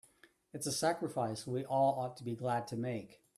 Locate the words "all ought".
1.63-2.17